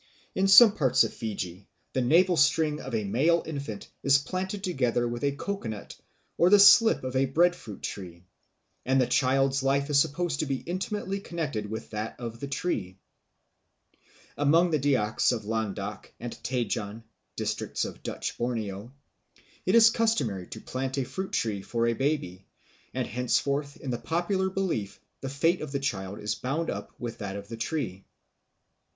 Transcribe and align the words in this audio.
In 0.33 0.47
some 0.47 0.75
parts 0.75 1.03
of 1.03 1.13
Fiji 1.13 1.67
the 1.93 2.01
navel 2.01 2.35
string 2.35 2.79
of 2.81 2.95
a 2.95 3.03
male 3.03 3.43
infant 3.45 3.87
is 4.01 4.17
planted 4.17 4.63
together 4.63 5.07
with 5.07 5.23
a 5.23 5.31
coco 5.35 5.67
nut 5.69 5.95
or 6.39 6.49
the 6.49 6.57
slip 6.57 7.03
of 7.03 7.15
a 7.15 7.27
breadfruit 7.27 7.83
tree, 7.83 8.25
and 8.83 8.99
the 8.99 9.05
child's 9.05 9.61
life 9.61 9.91
is 9.91 9.99
supposed 10.01 10.39
to 10.39 10.47
be 10.47 10.55
intimately 10.65 11.19
connected 11.19 11.69
with 11.69 11.91
that 11.91 12.19
of 12.19 12.39
the 12.39 12.47
tree. 12.47 12.97
Amongst 14.39 14.71
the 14.71 14.79
Dyaks 14.79 15.31
of 15.31 15.43
Landak 15.45 16.07
and 16.19 16.33
Tajan, 16.41 17.03
districts 17.35 17.85
of 17.85 18.01
Dutch 18.01 18.35
Borneo, 18.39 18.91
it 19.67 19.75
is 19.75 19.91
customary 19.91 20.47
to 20.47 20.61
plant 20.61 20.97
a 20.97 21.03
fruit 21.05 21.31
tree 21.31 21.61
for 21.61 21.85
a 21.85 21.93
baby, 21.93 22.47
and 22.91 23.05
henceforth 23.05 23.77
in 23.77 23.91
the 23.91 23.99
popular 23.99 24.49
belief 24.49 24.99
the 25.19 25.29
fate 25.29 25.61
of 25.61 25.71
the 25.71 25.79
child 25.79 26.17
is 26.19 26.33
bound 26.33 26.71
up 26.71 26.91
with 26.99 27.19
that 27.19 27.35
of 27.35 27.49
the 27.49 27.57
tree. 27.57 28.03